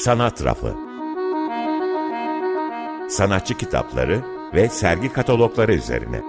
Sanat 0.00 0.44
Rafı 0.44 0.76
Sanatçı 3.08 3.56
kitapları 3.56 4.22
ve 4.54 4.68
sergi 4.68 5.12
katalogları 5.12 5.74
üzerine. 5.74 6.20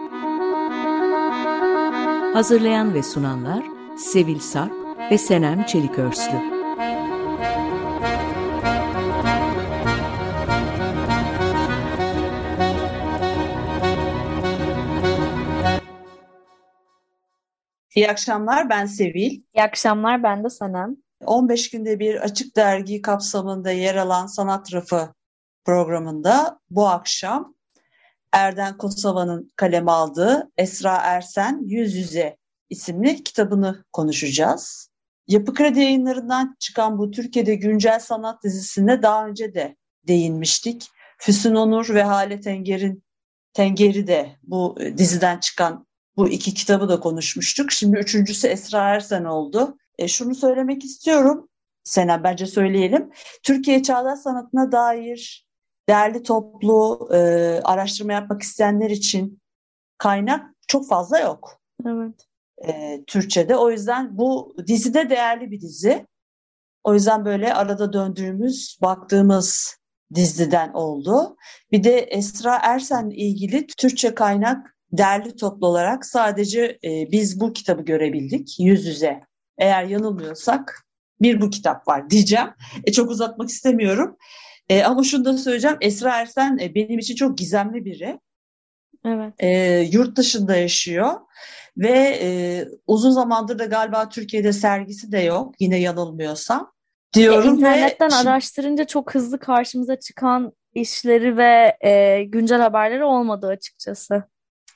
Hazırlayan 2.34 2.94
ve 2.94 3.04
sunanlar 3.04 3.64
Sevil 3.98 4.40
Sarp 4.40 4.72
ve 5.12 5.18
Senem 5.18 5.66
Çelikörslü. 5.66 6.34
İyi 17.96 18.10
akşamlar, 18.10 18.70
ben 18.70 18.86
Sevil. 18.86 19.42
İyi 19.54 19.64
akşamlar, 19.64 20.24
ben 20.24 20.44
de 20.44 20.50
Sanem. 20.50 20.98
15 21.26 21.70
günde 21.70 22.00
bir 22.00 22.16
açık 22.16 22.56
dergi 22.56 23.02
kapsamında 23.02 23.72
yer 23.72 23.96
alan 23.96 24.28
Sanat 24.28 24.74
Rafı 24.74 25.14
programında 25.66 26.60
bu 26.70 26.88
akşam 26.88 27.56
Erden 28.34 28.78
Kosova'nın 28.78 29.52
kaleme 29.56 29.92
aldığı 29.92 30.52
Esra 30.58 30.98
Ersen 30.98 31.62
Yüz 31.66 31.96
Yüze 31.96 32.38
isimli 32.70 33.24
kitabını 33.24 33.84
konuşacağız. 33.92 34.90
Yapı 35.28 35.54
Kredi 35.54 35.80
yayınlarından 35.80 36.56
çıkan 36.60 36.98
bu 36.98 37.12
Türkiye'de 37.12 37.56
güncel 37.56 38.00
sanat 38.00 38.44
dizisinde 38.44 39.02
daha 39.02 39.28
önce 39.28 39.54
de 39.54 39.76
değinmiştik. 40.08 40.88
Füsun 41.18 41.56
Onur 41.56 41.90
ve 41.90 42.04
Hale 42.04 42.42
Tenger'in 42.42 43.04
Tengeri 43.54 44.08
de 44.08 44.36
bu 44.44 44.78
diziden 44.98 45.40
çıkan 45.40 45.88
bu 46.18 46.30
iki 46.30 46.54
kitabı 46.54 46.90
da 46.90 47.00
konuşmuştuk. 47.00 47.72
Şimdi 47.72 47.98
üçüncüsü 47.98 48.48
Esra 48.48 48.90
Ersen 48.90 49.24
oldu. 49.24 49.78
E, 50.02 50.08
şunu 50.08 50.36
söylemek 50.36 50.84
istiyorum. 50.84 51.50
Sena 51.84 52.24
bence 52.24 52.46
söyleyelim. 52.46 53.10
Türkiye 53.44 53.84
çağdaş 53.84 54.20
sanatına 54.20 54.72
dair 54.72 55.48
değerli 55.90 56.24
toplu 56.24 57.10
e, 57.14 57.18
araştırma 57.64 58.14
yapmak 58.14 58.42
isteyenler 58.42 58.90
için 58.90 59.42
kaynak 59.98 60.56
çok 60.68 60.88
fazla 60.88 61.20
yok. 61.20 61.62
Evet. 61.86 62.28
E, 62.68 63.04
Türkçe'de. 63.08 63.56
O 63.56 63.72
yüzden 63.72 64.18
bu 64.18 64.56
dizide 64.68 65.10
değerli 65.10 65.52
bir 65.52 65.62
dizi. 65.62 66.08
O 66.84 66.94
yüzden 66.94 67.26
böyle 67.26 67.54
arada 67.54 67.94
döndüğümüz, 67.94 68.80
baktığımız 68.82 69.78
diziden 70.14 70.74
oldu. 70.74 71.36
Bir 71.72 71.84
de 71.84 72.00
Esra 72.00 72.60
Ersen'le 72.64 73.12
ilgili 73.12 73.68
Türkçe 73.68 74.16
kaynak 74.16 74.78
derli 74.92 75.36
toplu 75.36 75.68
olarak 75.68 76.06
sadece 76.06 76.80
e, 76.84 77.12
biz 77.12 77.40
bu 77.40 77.54
kitabı 77.54 77.82
görebildik 77.82 78.60
yüz 78.60 78.86
yüze. 78.86 79.31
Eğer 79.62 79.84
yanılmıyorsak 79.84 80.86
bir 81.22 81.42
bu 81.42 81.50
kitap 81.50 81.88
var 81.88 82.10
diyeceğim. 82.10 82.48
E, 82.84 82.92
çok 82.92 83.10
uzatmak 83.10 83.50
istemiyorum. 83.50 84.18
E, 84.70 84.84
ama 84.84 85.04
şunu 85.04 85.26
da 85.26 85.38
söyleyeceğim. 85.38 85.78
Esra 85.82 86.20
Ersen 86.22 86.58
e, 86.62 86.76
benim 86.76 87.00
için 87.00 87.16
çok 87.16 87.38
gizemli 87.38 87.86
biri. 87.86 88.20
Evet. 89.06 89.34
E, 89.40 89.80
yurt 89.92 90.18
dışında 90.18 90.56
yaşıyor 90.56 91.12
ve 91.78 92.20
e, 92.22 92.30
uzun 92.88 93.12
zamandır 93.12 93.60
da 93.60 93.66
galiba 93.66 94.10
Türkiye'de 94.10 94.54
sergisi 94.54 95.12
de 95.12 95.20
yok. 95.20 95.56
Yine 95.60 95.80
yanılmıyorsam. 95.80 96.72
Diyorum 97.14 97.50
e, 97.50 97.58
internetten 97.58 98.12
ve, 98.12 98.16
araştırınca 98.16 98.84
çok 98.84 99.16
hızlı 99.16 99.40
karşımıza 99.40 100.00
çıkan 100.00 100.52
işleri 100.74 101.38
ve 101.38 101.78
e, 101.82 102.24
güncel 102.24 102.62
haberleri 102.62 103.04
olmadı 103.04 103.48
açıkçası. 103.48 104.24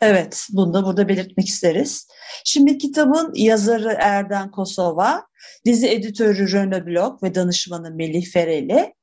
Evet, 0.01 0.47
bunu 0.53 0.73
da 0.73 0.85
burada 0.85 1.07
belirtmek 1.09 1.47
isteriz. 1.47 2.07
Şimdi 2.45 2.77
kitabın 2.77 3.31
yazarı 3.35 3.97
Erden 3.99 4.51
Kosova, 4.51 5.27
dizi 5.65 5.87
editörü 5.87 6.51
Röne 6.51 6.85
Blok 6.85 7.23
ve 7.23 7.35
danışmanı 7.35 7.91
Melih 7.91 8.31
Fereli, 8.31 8.93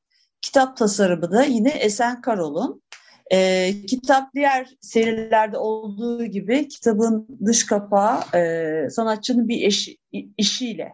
kitap 0.42 0.76
tasarımı 0.76 1.30
da 1.32 1.44
yine 1.44 1.70
Esen 1.70 2.20
Karol'un. 2.20 2.82
Ee, 3.32 3.74
kitap 3.88 4.34
diğer 4.34 4.68
serilerde 4.80 5.58
olduğu 5.58 6.24
gibi 6.24 6.68
kitabın 6.68 7.38
dış 7.46 7.66
kapağı 7.66 8.38
e, 8.38 8.90
sanatçının 8.90 9.48
bir 9.48 9.66
eşi, 9.66 9.98
işiyle 10.36 10.92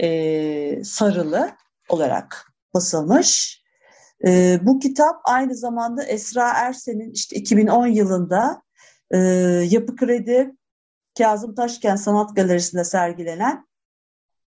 e, 0.00 0.84
sarılı 0.84 1.50
olarak 1.88 2.52
basılmış. 2.74 3.62
E, 4.26 4.58
bu 4.62 4.78
kitap 4.78 5.16
aynı 5.24 5.54
zamanda 5.54 6.04
Esra 6.04 6.52
Ersen'in 6.52 7.10
işte 7.10 7.36
2010 7.36 7.86
yılında 7.86 8.62
e, 9.12 9.18
Yapı 9.70 9.96
Kredi 9.96 10.56
Kazım 11.18 11.54
Taşkent 11.54 12.00
Sanat 12.00 12.36
Galerisi'nde 12.36 12.84
sergilenen 12.84 13.66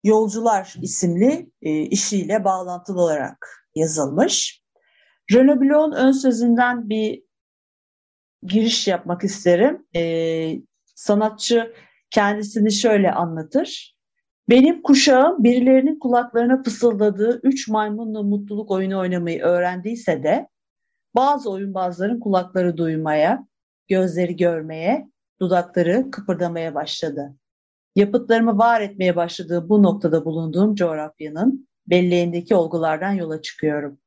Yolcular 0.05 0.75
isimli 0.83 1.51
e, 1.63 1.81
işiyle 1.81 2.45
bağlantılı 2.45 3.01
olarak 3.01 3.69
yazılmış. 3.75 4.63
Renaud 5.33 5.61
Blon 5.61 5.93
ön 5.93 6.13
sözünden 6.13 6.89
bir 6.89 7.23
giriş 8.43 8.89
yapmak 8.89 9.25
isterim. 9.25 9.87
E, 9.97 10.63
sanatçı 10.95 11.75
kendisini 12.11 12.73
şöyle 12.73 13.13
anlatır. 13.13 13.97
Benim 14.49 14.83
kuşağım 14.83 15.45
birilerinin 15.45 15.99
kulaklarına 15.99 16.63
fısıldadığı 16.63 17.41
üç 17.43 17.69
maymunla 17.69 18.23
mutluluk 18.23 18.71
oyunu 18.71 18.99
oynamayı 18.99 19.43
öğrendiyse 19.43 20.23
de 20.23 20.49
bazı 21.15 21.51
oyunbazların 21.51 22.21
kulakları 22.21 22.77
duymaya, 22.77 23.47
gözleri 23.93 24.37
görmeye, 24.37 25.09
dudakları 25.41 26.11
kıpırdamaya 26.11 26.75
başladı. 26.75 27.37
Yapıtlarımı 27.97 28.59
var 28.59 28.81
etmeye 28.81 29.17
başladığı 29.17 29.69
bu 29.69 29.83
noktada 29.83 30.25
bulunduğum 30.25 30.75
coğrafyanın 30.75 31.69
belleğindeki 31.87 32.55
olgulardan 32.55 33.13
yola 33.13 33.43
çıkıyorum. 33.43 33.99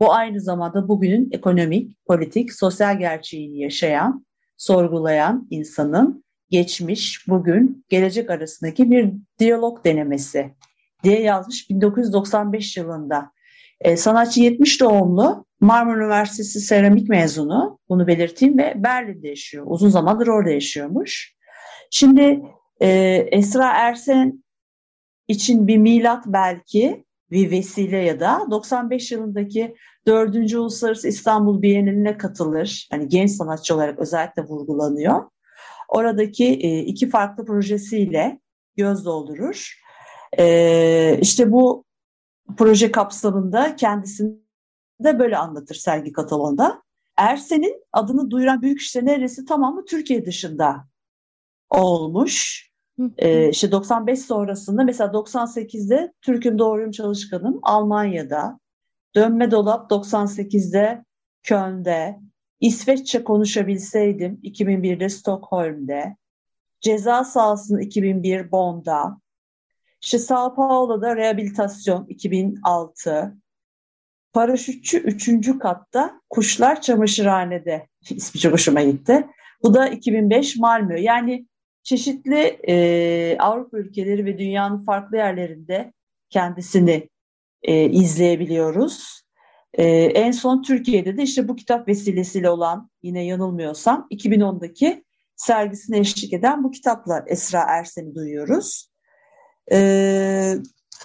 Bu 0.00 0.14
aynı 0.14 0.40
zamanda 0.40 0.88
bugünün 0.88 1.28
ekonomik, 1.32 2.06
politik, 2.06 2.52
sosyal 2.52 2.98
gerçeğini 2.98 3.58
yaşayan, 3.58 4.26
sorgulayan 4.56 5.46
insanın 5.50 6.24
geçmiş, 6.50 7.28
bugün, 7.28 7.84
gelecek 7.88 8.30
arasındaki 8.30 8.90
bir 8.90 9.12
diyalog 9.38 9.84
denemesi 9.84 10.54
diye 11.02 11.22
yazmış 11.22 11.70
1995 11.70 12.76
yılında. 12.76 13.30
E, 13.80 13.96
sanatçı 13.96 14.40
70 14.40 14.80
doğumlu, 14.80 15.46
Marmara 15.60 15.98
Üniversitesi 15.98 16.60
seramik 16.60 17.08
mezunu, 17.08 17.78
bunu 17.88 18.06
belirteyim 18.06 18.58
ve 18.58 18.74
Berlin'de 18.76 19.28
yaşıyor. 19.28 19.64
Uzun 19.68 19.88
zamandır 19.88 20.26
orada 20.26 20.50
yaşıyormuş. 20.50 21.34
Şimdi 21.90 22.42
e, 22.80 22.88
Esra 23.32 23.72
Ersen 23.72 24.44
için 25.28 25.66
bir 25.66 25.78
milat 25.78 26.24
belki 26.26 27.04
bir 27.30 27.50
vesile 27.50 27.98
ya 27.98 28.20
da 28.20 28.46
95 28.50 29.12
yılındaki 29.12 29.74
4. 30.06 30.54
Uluslararası 30.54 31.08
İstanbul 31.08 31.62
Bienali'ne 31.62 32.18
katılır. 32.18 32.88
Hani 32.90 33.08
genç 33.08 33.30
sanatçı 33.30 33.74
olarak 33.74 33.98
özellikle 33.98 34.42
vurgulanıyor. 34.42 35.30
Oradaki 35.88 36.44
e, 36.44 36.78
iki 36.78 37.08
farklı 37.10 37.44
projesiyle 37.44 38.40
göz 38.76 39.04
doldurur. 39.04 39.80
E, 40.38 41.18
işte 41.20 41.52
bu 41.52 41.85
proje 42.56 42.92
kapsamında 42.92 43.76
kendisini 43.76 44.32
de 45.04 45.18
böyle 45.18 45.36
anlatır 45.36 45.74
sergi 45.74 46.12
kataloğunda. 46.12 46.82
Ersen'in 47.16 47.84
adını 47.92 48.30
duyuran 48.30 48.62
büyük 48.62 48.80
işte 48.80 49.04
neresi 49.04 49.44
tamamı 49.44 49.84
Türkiye 49.84 50.26
dışında 50.26 50.86
olmuş. 51.70 52.66
Ee, 53.18 53.48
işte 53.48 53.72
95 53.72 54.18
sonrasında 54.20 54.84
mesela 54.84 55.10
98'de 55.10 56.12
Türk'üm 56.22 56.58
Doğruyum 56.58 56.90
Çalışkanım 56.90 57.58
Almanya'da. 57.62 58.58
Dönme 59.14 59.50
Dolap 59.50 59.90
98'de 59.90 61.04
Köln'de. 61.42 62.20
İsveççe 62.60 63.24
konuşabilseydim 63.24 64.40
2001'de 64.42 65.08
Stockholm'de. 65.08 66.16
Ceza 66.80 67.24
sahasının 67.24 67.80
2001 67.80 68.50
Bonn'da. 68.50 69.20
İşte 70.06 70.18
Sao 70.18 70.54
Paulo'da 70.54 71.16
rehabilitasyon 71.16 72.06
2006. 72.08 73.36
Paraşütçü 74.32 74.98
3. 74.98 75.58
katta 75.58 76.20
Kuşlar 76.30 76.80
Çamaşırhane'de 76.80 77.86
ismi 78.10 78.40
çok 78.40 78.52
hoşuma 78.52 78.82
gitti. 78.82 79.26
Bu 79.62 79.74
da 79.74 79.88
2005 79.88 80.56
Malmö. 80.56 80.98
Yani 80.98 81.46
çeşitli 81.82 82.58
e, 82.68 83.36
Avrupa 83.38 83.78
ülkeleri 83.78 84.24
ve 84.24 84.38
dünyanın 84.38 84.84
farklı 84.84 85.16
yerlerinde 85.16 85.92
kendisini 86.30 87.08
e, 87.62 87.84
izleyebiliyoruz. 87.84 89.22
E, 89.74 89.84
en 89.94 90.30
son 90.30 90.62
Türkiye'de 90.62 91.16
de 91.16 91.22
işte 91.22 91.48
bu 91.48 91.56
kitap 91.56 91.88
vesilesiyle 91.88 92.50
olan 92.50 92.90
yine 93.02 93.24
yanılmıyorsam 93.24 94.06
2010'daki 94.10 95.04
sergisine 95.36 95.98
eşlik 95.98 96.32
eden 96.32 96.64
bu 96.64 96.70
kitapla 96.70 97.24
Esra 97.26 97.62
Ersen'i 97.68 98.14
duyuyoruz. 98.14 98.95
E, 99.72 100.54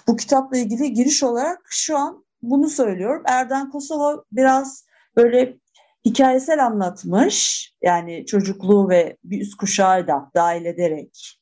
bu 0.07 0.15
kitapla 0.15 0.57
ilgili 0.57 0.93
giriş 0.93 1.23
olarak 1.23 1.59
şu 1.69 1.97
an 1.97 2.25
bunu 2.41 2.69
söylüyorum. 2.69 3.23
Erden 3.25 3.69
Kosova 3.69 4.23
biraz 4.31 4.85
böyle 5.15 5.57
hikayesel 6.05 6.65
anlatmış. 6.65 7.67
Yani 7.81 8.25
çocukluğu 8.25 8.89
ve 8.89 9.17
bir 9.23 9.41
üst 9.41 9.57
kuşağı 9.57 10.07
da 10.07 10.31
dahil 10.35 10.65
ederek 10.65 11.39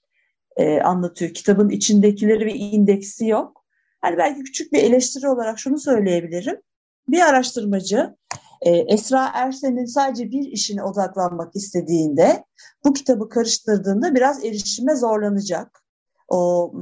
e, 0.58 0.82
anlatıyor. 0.82 1.34
Kitabın 1.34 1.70
içindekileri 1.70 2.46
ve 2.46 2.54
indeksi 2.54 3.28
yok. 3.28 3.66
Hani 4.02 4.18
belki 4.18 4.44
küçük 4.44 4.74
bir 4.74 4.84
eleştiri 4.84 5.28
olarak 5.28 5.60
şunu 5.60 5.80
söyleyebilirim. 5.80 6.62
Bir 7.08 7.22
araştırmacı 7.22 8.16
e, 8.62 8.70
Esra 8.70 9.32
Ersen'in 9.34 9.86
sadece 9.86 10.32
bir 10.32 10.48
işine 10.52 10.84
odaklanmak 10.84 11.56
istediğinde 11.56 12.44
bu 12.86 12.94
kitabı 12.94 13.30
karıştırdığında 13.30 14.16
biraz 14.16 14.46
erişime 14.46 14.96
zorlanacak. 14.96 15.84
O 16.30 16.74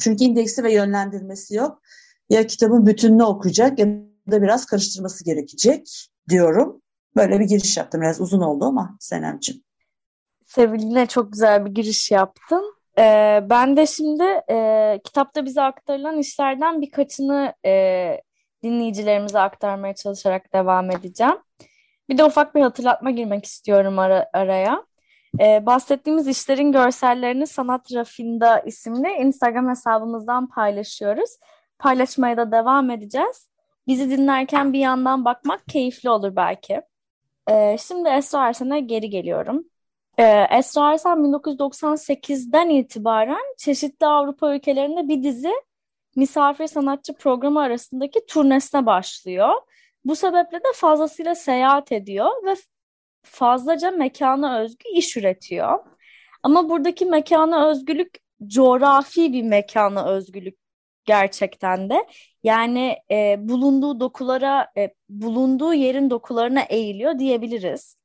çünkü 0.00 0.24
indeksi 0.24 0.64
ve 0.64 0.72
yönlendirmesi 0.72 1.54
yok. 1.54 1.82
Ya 2.30 2.46
kitabın 2.46 2.86
bütününü 2.86 3.24
okuyacak 3.24 3.78
ya 3.78 3.86
da 4.30 4.42
biraz 4.42 4.66
karıştırması 4.66 5.24
gerekecek 5.24 6.08
diyorum. 6.28 6.82
Böyle 7.16 7.40
bir 7.40 7.44
giriş 7.44 7.76
yaptım. 7.76 8.00
Biraz 8.00 8.20
uzun 8.20 8.40
oldu 8.40 8.64
ama 8.64 8.96
Senemciğim. 9.00 9.62
Seviline 10.44 11.06
çok 11.06 11.32
güzel 11.32 11.66
bir 11.66 11.70
giriş 11.70 12.10
yaptın. 12.10 12.74
Ee, 12.98 13.40
ben 13.50 13.76
de 13.76 13.86
şimdi 13.86 14.24
e, 14.50 15.00
kitapta 15.04 15.44
bize 15.44 15.62
aktarılan 15.62 16.18
işlerden 16.18 16.82
birkaçını 16.82 17.54
e, 17.66 17.72
dinleyicilerimize 18.62 19.38
aktarmaya 19.38 19.94
çalışarak 19.94 20.52
devam 20.52 20.90
edeceğim. 20.90 21.36
Bir 22.08 22.18
de 22.18 22.24
ufak 22.24 22.54
bir 22.54 22.60
hatırlatma 22.60 23.10
girmek 23.10 23.44
istiyorum 23.44 23.98
ara, 23.98 24.30
araya. 24.32 24.86
Ee, 25.40 25.66
bahsettiğimiz 25.66 26.28
işlerin 26.28 26.72
görsellerini 26.72 27.46
Sanat 27.46 27.94
Rafinda 27.94 28.60
isimli 28.60 29.08
Instagram 29.08 29.68
hesabımızdan 29.68 30.48
paylaşıyoruz. 30.48 31.30
Paylaşmaya 31.78 32.36
da 32.36 32.52
devam 32.52 32.90
edeceğiz. 32.90 33.48
Bizi 33.86 34.10
dinlerken 34.10 34.72
bir 34.72 34.78
yandan 34.78 35.24
bakmak 35.24 35.66
keyifli 35.68 36.10
olur 36.10 36.36
belki. 36.36 36.82
Ee, 37.50 37.76
şimdi 37.80 38.08
Esra 38.08 38.48
Ersen'e 38.48 38.80
geri 38.80 39.10
geliyorum. 39.10 39.64
Ee, 40.18 40.46
Esra 40.50 40.92
Ersen 40.92 41.18
1998'den 41.18 42.68
itibaren 42.68 43.54
çeşitli 43.58 44.06
Avrupa 44.06 44.54
ülkelerinde 44.54 45.08
bir 45.08 45.22
dizi 45.22 45.52
misafir 46.16 46.66
sanatçı 46.66 47.14
programı 47.14 47.60
arasındaki 47.60 48.26
turnesine 48.26 48.86
başlıyor. 48.86 49.52
Bu 50.04 50.16
sebeple 50.16 50.58
de 50.58 50.68
fazlasıyla 50.74 51.34
seyahat 51.34 51.92
ediyor 51.92 52.30
ve 52.44 52.54
fazlaca 53.26 53.90
mekana 53.90 54.58
özgü 54.60 54.88
iş 54.94 55.16
üretiyor. 55.16 55.78
Ama 56.42 56.68
buradaki 56.68 57.06
mekana 57.06 57.70
özgürlük 57.70 58.18
coğrafi 58.46 59.32
bir 59.32 59.42
mekana 59.42 60.06
özgürlük 60.08 60.58
gerçekten 61.04 61.90
de. 61.90 62.06
Yani 62.42 62.96
e, 63.10 63.36
bulunduğu 63.48 64.00
dokulara, 64.00 64.68
e, 64.76 64.94
bulunduğu 65.08 65.74
yerin 65.74 66.10
dokularına 66.10 66.62
eğiliyor 66.62 67.18
diyebiliriz. 67.18 67.96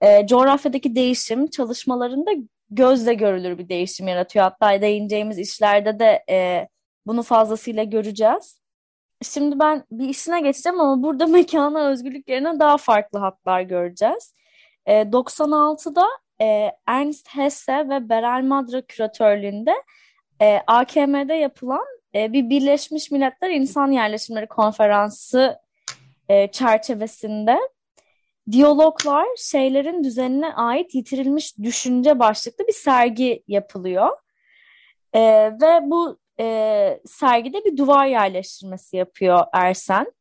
E, 0.00 0.26
coğrafyadaki 0.26 0.94
değişim 0.94 1.46
çalışmalarında 1.46 2.30
gözle 2.70 3.14
görülür 3.14 3.58
bir 3.58 3.68
değişim 3.68 4.08
yaratıyor. 4.08 4.44
Hatta 4.44 4.82
değineceğimiz 4.82 5.38
işlerde 5.38 5.98
de 5.98 6.24
e, 6.30 6.68
bunu 7.06 7.22
fazlasıyla 7.22 7.84
göreceğiz. 7.84 8.60
Şimdi 9.22 9.58
ben 9.58 9.84
bir 9.90 10.08
işine 10.08 10.40
geçeceğim 10.40 10.80
ama 10.80 11.02
burada 11.02 11.26
mekana 11.36 11.88
özgürlük 11.88 12.28
yerine 12.28 12.60
daha 12.60 12.76
farklı 12.76 13.18
hatlar 13.18 13.60
göreceğiz. 13.60 14.32
E, 14.86 14.92
96'da 14.92 16.06
e, 16.40 16.72
Ernst 16.86 17.28
Hesse 17.28 17.88
ve 17.88 18.08
Beral 18.08 18.42
Madra 18.42 18.86
küratörlüğünde 18.86 19.74
e, 20.42 20.60
AKM'de 20.66 21.34
yapılan 21.34 21.86
e, 22.14 22.32
bir 22.32 22.50
Birleşmiş 22.50 23.10
Milletler 23.10 23.50
İnsan 23.50 23.90
Yerleşimleri 23.90 24.46
Konferansı 24.46 25.58
e, 26.28 26.50
çerçevesinde 26.50 27.58
diyaloglar 28.50 29.26
şeylerin 29.36 30.04
düzenine 30.04 30.54
ait 30.54 30.94
yitirilmiş 30.94 31.58
düşünce 31.58 32.18
başlıklı 32.18 32.66
bir 32.66 32.72
sergi 32.72 33.42
yapılıyor. 33.48 34.10
E, 35.12 35.20
ve 35.62 35.80
bu 35.82 36.18
e, 36.40 37.00
sergide 37.06 37.64
bir 37.64 37.76
duvar 37.76 38.06
yerleştirmesi 38.06 38.96
yapıyor 38.96 39.44
Ersen. 39.52 40.12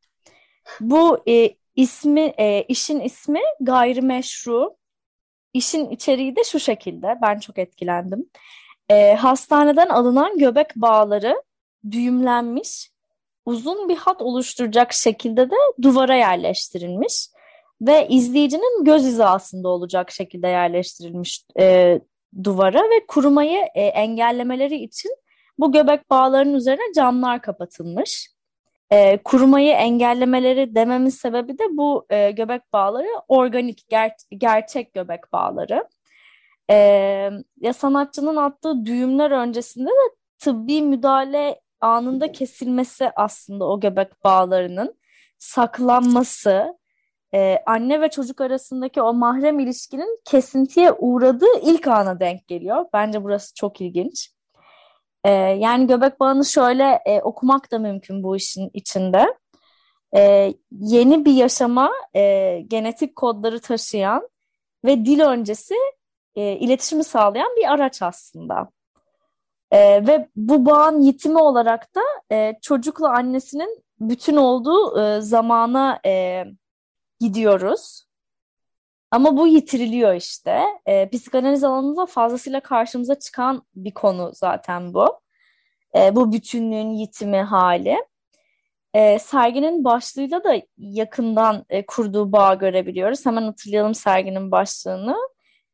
Bu 0.79 1.23
e, 1.27 1.55
ismi 1.75 2.33
e, 2.37 2.63
işin 2.67 2.99
ismi 2.99 3.41
gayrimeşru. 3.61 4.75
İşin 5.53 5.89
içeriği 5.89 6.35
de 6.35 6.43
şu 6.43 6.59
şekilde. 6.59 7.17
Ben 7.21 7.39
çok 7.39 7.57
etkilendim. 7.57 8.29
E, 8.89 9.13
hastaneden 9.13 9.89
alınan 9.89 10.37
göbek 10.37 10.75
bağları 10.75 11.43
düğümlenmiş, 11.91 12.89
uzun 13.45 13.89
bir 13.89 13.97
hat 13.97 14.21
oluşturacak 14.21 14.93
şekilde 14.93 15.49
de 15.49 15.55
duvara 15.81 16.15
yerleştirilmiş 16.15 17.27
ve 17.81 18.07
izleyicinin 18.07 18.83
göz 18.83 19.03
hizasında 19.03 19.69
olacak 19.69 20.11
şekilde 20.11 20.47
yerleştirilmiş 20.47 21.45
e, 21.59 21.99
duvara 22.43 22.83
ve 22.83 23.05
kurumayı 23.07 23.59
e, 23.75 23.81
engellemeleri 23.81 24.75
için 24.75 25.11
bu 25.57 25.71
göbek 25.71 26.09
bağlarının 26.09 26.53
üzerine 26.53 26.93
camlar 26.95 27.41
kapatılmış. 27.41 28.34
E, 28.91 29.17
kurumayı 29.23 29.71
engellemeleri 29.71 30.75
dememin 30.75 31.09
sebebi 31.09 31.59
de 31.59 31.63
bu 31.71 32.05
e, 32.09 32.31
göbek 32.31 32.73
bağları 32.73 33.07
organik, 33.27 33.89
ger 33.89 34.11
gerçek 34.37 34.93
göbek 34.93 35.33
bağları. 35.33 35.87
E, 36.69 36.75
ya 37.61 37.73
sanatçının 37.73 38.35
attığı 38.35 38.85
düğümler 38.85 39.31
öncesinde 39.31 39.89
de 39.89 40.15
tıbbi 40.39 40.81
müdahale 40.81 41.61
anında 41.81 42.31
kesilmesi 42.31 43.11
aslında 43.15 43.65
o 43.65 43.79
göbek 43.79 44.23
bağlarının 44.23 44.95
saklanması, 45.37 46.77
e, 47.33 47.57
anne 47.65 48.01
ve 48.01 48.09
çocuk 48.09 48.41
arasındaki 48.41 49.01
o 49.01 49.13
mahrem 49.13 49.59
ilişkinin 49.59 50.19
kesintiye 50.25 50.91
uğradığı 50.91 51.59
ilk 51.61 51.87
ana 51.87 52.19
denk 52.19 52.47
geliyor. 52.47 52.85
Bence 52.93 53.23
burası 53.23 53.55
çok 53.55 53.81
ilginç. 53.81 54.29
E, 55.25 55.31
yani 55.31 55.87
göbek 55.87 56.19
bağını 56.19 56.45
şöyle 56.45 57.01
e, 57.05 57.21
okumak 57.21 57.71
da 57.71 57.79
mümkün 57.79 58.23
bu 58.23 58.35
işin 58.35 58.69
içinde. 58.73 59.37
E, 60.15 60.53
yeni 60.71 61.25
bir 61.25 61.33
yaşama 61.33 61.91
e, 62.15 62.59
genetik 62.67 63.15
kodları 63.15 63.59
taşıyan 63.59 64.29
ve 64.85 65.05
dil 65.05 65.19
öncesi 65.19 65.75
e, 66.35 66.53
iletişimi 66.53 67.03
sağlayan 67.03 67.55
bir 67.57 67.73
araç 67.73 68.01
aslında. 68.01 68.69
E, 69.71 70.07
ve 70.07 70.29
bu 70.35 70.65
bağın 70.65 71.01
yitimi 71.01 71.37
olarak 71.37 71.95
da 71.95 72.01
e, 72.31 72.53
çocukla 72.61 73.09
annesinin 73.09 73.83
bütün 73.99 74.35
olduğu 74.35 75.01
e, 75.01 75.21
zamana 75.21 75.99
e, 76.05 76.45
gidiyoruz. 77.19 78.05
Ama 79.15 79.37
bu 79.37 79.47
yitiriliyor 79.47 80.13
işte. 80.13 80.61
E, 80.85 81.09
psikanaliz 81.09 81.63
alanında 81.63 82.05
fazlasıyla 82.05 82.59
karşımıza 82.59 83.19
çıkan 83.19 83.63
bir 83.75 83.91
konu 83.91 84.31
zaten 84.33 84.93
bu. 84.93 85.19
E, 85.95 86.15
bu 86.15 86.31
bütünlüğün 86.33 86.89
yitimi 86.89 87.37
hali. 87.37 87.97
E, 88.93 89.19
serginin 89.19 89.83
başlığıyla 89.83 90.43
da 90.43 90.61
yakından 90.77 91.65
e, 91.69 91.85
kurduğu 91.85 92.31
bağ 92.31 92.53
görebiliyoruz. 92.53 93.25
Hemen 93.25 93.41
hatırlayalım 93.41 93.95
serginin 93.95 94.51
başlığını. 94.51 95.17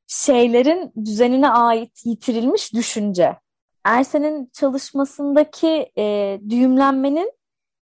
Şeylerin 0.08 0.94
düzenine 1.06 1.50
ait 1.50 2.06
yitirilmiş 2.06 2.74
düşünce. 2.74 3.38
Ersen'in 3.84 4.50
çalışmasındaki 4.54 5.92
e, 5.98 6.40
düğümlenmenin 6.50 7.32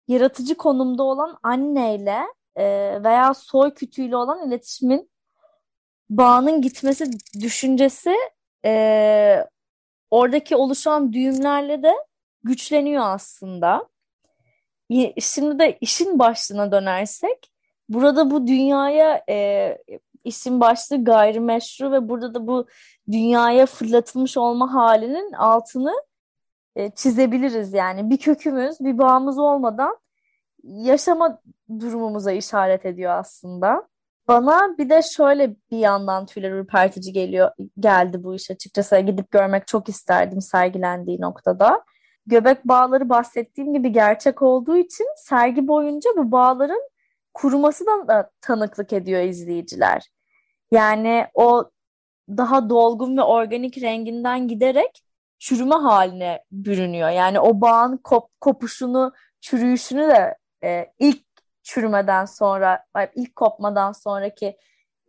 yaratıcı 0.07 0.55
konumda 0.55 1.03
olan 1.03 1.37
anneyle 1.43 2.19
e, 2.55 2.63
veya 3.03 3.33
soy 3.33 3.73
kütüğüyle 3.73 4.15
olan 4.15 4.47
iletişimin 4.47 5.08
bağının 6.09 6.61
gitmesi 6.61 7.05
düşüncesi 7.39 8.15
e, 8.65 9.45
oradaki 10.11 10.55
oluşan 10.55 11.13
düğümlerle 11.13 11.83
de 11.83 11.93
güçleniyor 12.43 13.03
aslında. 13.05 13.87
Şimdi 15.19 15.59
de 15.59 15.77
işin 15.81 16.19
başlığına 16.19 16.71
dönersek 16.71 17.51
burada 17.89 18.31
bu 18.31 18.47
dünyaya 18.47 19.23
e, 19.29 19.77
isim 20.23 20.59
başlığı 20.59 21.03
gayrimeşru 21.03 21.91
ve 21.91 22.09
burada 22.09 22.33
da 22.33 22.47
bu 22.47 22.67
dünyaya 23.11 23.65
fırlatılmış 23.65 24.37
olma 24.37 24.73
halinin 24.73 25.31
altını 25.33 25.93
e, 26.75 26.91
çizebiliriz 26.91 27.73
yani. 27.73 28.09
Bir 28.09 28.17
kökümüz, 28.17 28.79
bir 28.79 28.97
bağımız 28.97 29.39
olmadan 29.39 29.97
yaşama 30.63 31.41
durumumuza 31.79 32.31
işaret 32.31 32.85
ediyor 32.85 33.11
aslında. 33.11 33.87
Bana 34.29 34.77
bir 34.77 34.89
de 34.89 35.01
şöyle 35.01 35.55
bir 35.71 35.77
yandan 35.77 36.25
tüyler 36.25 36.51
ürpertici 36.51 37.13
geliyor, 37.13 37.51
geldi 37.79 38.23
bu 38.23 38.35
iş 38.35 38.51
açıkçası. 38.51 38.99
Gidip 38.99 39.31
görmek 39.31 39.67
çok 39.67 39.89
isterdim 39.89 40.41
sergilendiği 40.41 41.21
noktada. 41.21 41.83
Göbek 42.25 42.65
bağları 42.65 43.09
bahsettiğim 43.09 43.73
gibi 43.73 43.91
gerçek 43.91 44.41
olduğu 44.41 44.77
için 44.77 45.07
sergi 45.15 45.67
boyunca 45.67 46.09
bu 46.17 46.31
bağların 46.31 46.81
kuruması 47.33 47.85
da 47.85 48.31
tanıklık 48.41 48.93
ediyor 48.93 49.21
izleyiciler. 49.21 50.03
Yani 50.71 51.27
o 51.33 51.69
daha 52.29 52.69
dolgun 52.69 53.17
ve 53.17 53.23
organik 53.23 53.81
renginden 53.81 54.47
giderek 54.47 55.03
çürüme 55.39 55.75
haline 55.75 56.43
bürünüyor. 56.51 57.09
Yani 57.09 57.39
o 57.39 57.61
bağın 57.61 57.97
kop 57.97 58.41
kopuşunu, 58.41 59.13
çürüyüşünü 59.41 60.07
de 60.07 60.37
e, 60.63 60.85
ilk 60.99 61.28
çürümeden 61.69 62.25
sonra, 62.25 62.85
ilk 63.15 63.35
kopmadan 63.35 63.91
sonraki 63.91 64.57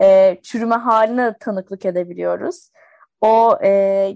e, 0.02 0.38
çürüme 0.42 0.74
haline 0.74 1.24
de 1.26 1.36
tanıklık 1.40 1.84
edebiliyoruz. 1.84 2.70
O 3.20 3.58
e, 3.64 3.70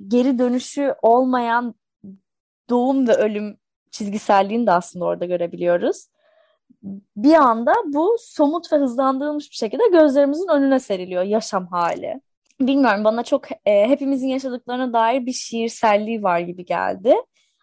geri 0.08 0.38
dönüşü 0.38 0.94
olmayan 1.02 1.74
doğum 2.70 3.08
ve 3.08 3.14
ölüm 3.14 3.56
çizgiselliğini 3.90 4.66
de 4.66 4.72
aslında 4.72 5.04
orada 5.04 5.24
görebiliyoruz. 5.24 6.06
Bir 7.16 7.34
anda 7.34 7.74
bu 7.86 8.16
somut 8.20 8.72
ve 8.72 8.76
hızlandırılmış 8.76 9.50
bir 9.50 9.56
şekilde 9.56 9.82
gözlerimizin 9.92 10.48
önüne 10.48 10.80
seriliyor 10.80 11.22
yaşam 11.22 11.66
hali. 11.66 12.20
Bilmiyorum 12.60 13.04
bana 13.04 13.22
çok 13.22 13.50
e, 13.52 13.88
hepimizin 13.88 14.28
yaşadıklarına 14.28 14.92
dair 14.92 15.26
bir 15.26 15.32
şiirselliği 15.32 16.22
var 16.22 16.38
gibi 16.38 16.64
geldi. 16.64 17.14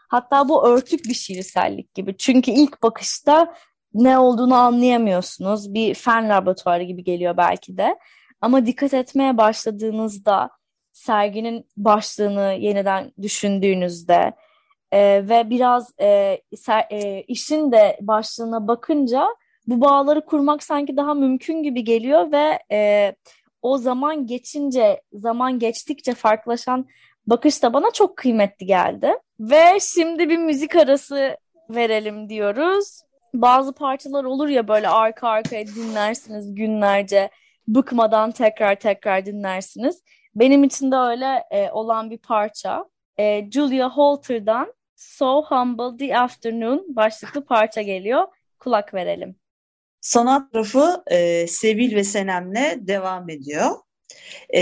Hatta 0.09 0.49
bu 0.49 0.67
örtük 0.67 1.05
bir 1.05 1.13
şiirsellik 1.13 1.93
gibi. 1.93 2.17
Çünkü 2.17 2.51
ilk 2.51 2.83
bakışta 2.83 3.55
ne 3.93 4.17
olduğunu 4.17 4.55
anlayamıyorsunuz. 4.55 5.73
Bir 5.73 5.93
fen 5.93 6.29
laboratuvarı 6.29 6.83
gibi 6.83 7.03
geliyor 7.03 7.37
belki 7.37 7.77
de. 7.77 7.99
Ama 8.41 8.65
dikkat 8.65 8.93
etmeye 8.93 9.37
başladığınızda 9.37 10.49
serginin 10.91 11.67
başlığını 11.77 12.57
yeniden 12.59 13.11
düşündüğünüzde 13.21 14.33
e, 14.91 15.29
ve 15.29 15.49
biraz 15.49 15.93
e, 16.01 16.41
ser, 16.55 16.85
e, 16.89 17.21
işin 17.21 17.71
de 17.71 17.97
başlığına 18.01 18.67
bakınca 18.67 19.27
bu 19.67 19.81
bağları 19.81 20.25
kurmak 20.25 20.63
sanki 20.63 20.97
daha 20.97 21.13
mümkün 21.13 21.63
gibi 21.63 21.83
geliyor 21.83 22.31
ve 22.31 22.59
e, 22.71 23.13
o 23.61 23.77
zaman 23.77 24.27
geçince, 24.27 25.01
zaman 25.13 25.59
geçtikçe 25.59 26.13
farklılaşan 26.13 26.87
bakış 27.27 27.63
da 27.63 27.73
bana 27.73 27.91
çok 27.91 28.17
kıymetli 28.17 28.65
geldi. 28.65 29.13
Ve 29.39 29.79
şimdi 29.81 30.29
bir 30.29 30.37
müzik 30.37 30.75
arası 30.75 31.37
verelim 31.69 32.29
diyoruz. 32.29 33.01
Bazı 33.33 33.73
parçalar 33.73 34.23
olur 34.23 34.49
ya 34.49 34.67
böyle 34.67 34.87
arka 34.89 35.29
arkaya 35.29 35.67
dinlersiniz 35.67 36.55
günlerce, 36.55 37.29
bıkmadan 37.67 38.31
tekrar 38.31 38.75
tekrar 38.75 39.25
dinlersiniz. 39.25 40.03
Benim 40.35 40.63
için 40.63 40.91
de 40.91 40.95
öyle 40.95 41.43
e, 41.51 41.71
olan 41.71 42.11
bir 42.11 42.17
parça. 42.17 42.85
E, 43.19 43.51
Julia 43.51 43.89
Holter'dan 43.89 44.73
So 44.95 45.43
Humble 45.43 46.07
the 46.07 46.17
Afternoon 46.17 46.95
başlıklı 46.95 47.45
parça 47.45 47.81
geliyor. 47.81 48.27
Kulak 48.59 48.93
verelim. 48.93 49.35
Sanat 50.01 50.51
tarafı 50.51 51.03
e, 51.07 51.47
Sevil 51.47 51.95
ve 51.95 52.03
Senem'le 52.03 52.87
devam 52.87 53.29
ediyor. 53.29 53.71
E, 54.55 54.61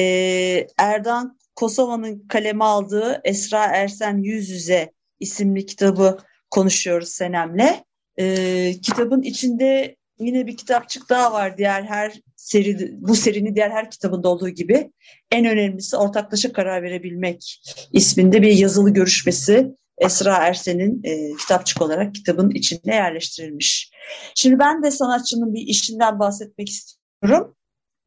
Erdan 0.78 1.40
Kosova'nın 1.56 2.28
kaleme 2.28 2.66
aldığı 2.66 3.22
Esra 3.24 3.66
Ersen 3.66 4.18
Yüz 4.18 4.50
Yüze 4.50 4.94
isimli 5.20 5.66
kitabı 5.66 6.18
konuşuyoruz 6.50 7.10
Senem'le. 7.10 7.84
E, 8.20 8.76
kitabın 8.82 9.22
içinde 9.22 9.96
yine 10.20 10.48
bir 10.48 10.58
kitapçık 10.58 11.10
daha 11.10 11.34
var 11.34 11.58
diğer 11.58 11.84
her 11.84 12.22
seri, 12.36 12.92
bu 13.02 13.16
serinin 13.16 13.56
diğer 13.56 13.72
her 13.72 13.92
kitabında 13.92 14.30
olduğu 14.30 14.50
gibi. 14.50 14.92
En 15.32 15.46
önemlisi 15.46 15.98
ortaklaşa 15.98 16.54
karar 16.54 16.84
verebilmek 16.84 17.62
isminde 17.94 18.42
bir 18.42 18.52
yazılı 18.52 18.90
görüşmesi 18.90 19.72
Esra 19.98 20.36
Ersen'in 20.36 21.02
e, 21.04 21.36
kitapçık 21.36 21.82
olarak 21.82 22.16
kitabın 22.16 22.50
içine 22.50 22.96
yerleştirilmiş. 22.96 23.92
Şimdi 24.36 24.60
ben 24.60 24.84
de 24.84 24.92
sanatçının 24.92 25.54
bir 25.54 25.62
işinden 25.62 26.20
bahsetmek 26.20 26.70
istiyorum. 26.70 27.56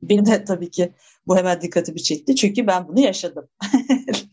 Benim 0.03 0.27
de 0.27 0.45
tabii 0.45 0.71
ki 0.71 0.93
bu 1.27 1.37
hemen 1.37 1.61
dikkatimi 1.61 2.03
çekti 2.03 2.37
çünkü 2.37 2.67
ben 2.67 2.89
bunu 2.89 3.01
yaşadım. 3.01 3.49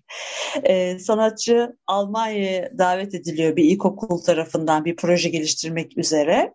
e, 0.65 0.99
sanatçı 0.99 1.77
Almanya'ya 1.87 2.77
davet 2.77 3.15
ediliyor 3.15 3.55
bir 3.55 3.63
ilkokul 3.63 4.21
tarafından 4.21 4.85
bir 4.85 4.95
proje 4.95 5.29
geliştirmek 5.29 5.97
üzere. 5.97 6.53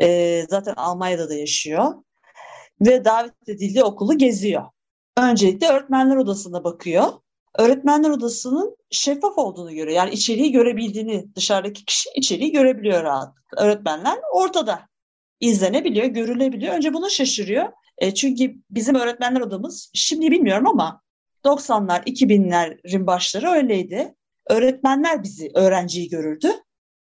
E, 0.00 0.42
zaten 0.48 0.74
Almanya'da 0.76 1.28
da 1.28 1.34
yaşıyor 1.34 1.94
ve 2.80 3.04
davet 3.04 3.48
edildiği 3.48 3.84
okulu 3.84 4.18
geziyor. 4.18 4.64
Öncelikle 5.18 5.68
öğretmenler 5.68 6.16
odasına 6.16 6.64
bakıyor. 6.64 7.04
Öğretmenler 7.58 8.10
odasının 8.10 8.76
şeffaf 8.90 9.38
olduğunu 9.38 9.74
görüyor. 9.74 9.96
Yani 9.96 10.10
içeriği 10.10 10.52
görebildiğini, 10.52 11.34
dışarıdaki 11.36 11.84
kişi 11.84 12.08
içeriği 12.16 12.52
görebiliyor 12.52 13.02
rahatlıkla. 13.02 13.64
Öğretmenler 13.64 14.18
ortada 14.32 14.88
izlenebiliyor, 15.40 16.06
görülebiliyor. 16.06 16.74
Önce 16.74 16.94
buna 16.94 17.08
şaşırıyor. 17.08 17.68
E, 17.98 18.14
çünkü 18.14 18.54
bizim 18.70 18.94
öğretmenler 18.94 19.40
odamız, 19.40 19.90
şimdi 19.94 20.30
bilmiyorum 20.30 20.66
ama 20.66 21.03
90'lar, 21.44 22.04
2000'lerin 22.04 23.06
başları 23.06 23.50
öyleydi. 23.50 24.14
Öğretmenler 24.50 25.22
bizi, 25.22 25.50
öğrenciyi 25.54 26.08
görürdü. 26.08 26.48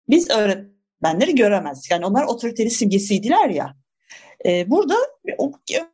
Biz 0.09 0.29
öğretmenleri 0.29 1.35
göremezdik. 1.35 1.91
Yani 1.91 2.05
onlar 2.05 2.23
otoriteli 2.23 2.69
simgesiydiler 2.69 3.49
ya. 3.49 3.75
E, 4.45 4.69
burada 4.69 4.95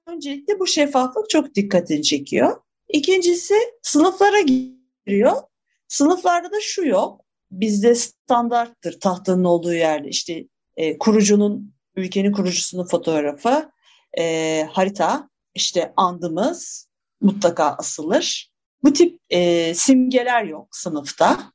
öncelikle 0.07 0.59
bu 0.59 0.67
şeffaflık 0.67 1.29
çok 1.29 1.55
dikkatini 1.55 2.03
çekiyor. 2.03 2.61
İkincisi 2.89 3.55
sınıflara 3.81 4.39
giriyor. 4.41 5.33
Sınıflarda 5.87 6.51
da 6.51 6.61
şu 6.61 6.85
yok. 6.85 7.21
Bizde 7.51 7.95
standarttır 7.95 8.99
tahtanın 8.99 9.43
olduğu 9.43 9.73
yerde 9.73 10.09
işte 10.09 10.47
e, 10.77 10.97
kurucunun, 10.97 11.73
ülkenin 11.95 12.31
kurucusunun 12.31 12.85
fotoğrafı, 12.85 13.71
e, 14.19 14.63
harita, 14.71 15.29
işte 15.55 15.93
andımız 15.97 16.88
mutlaka 17.21 17.65
asılır. 17.65 18.51
Bu 18.83 18.93
tip 18.93 19.19
e, 19.29 19.73
simgeler 19.73 20.43
yok 20.43 20.67
sınıfta. 20.71 21.51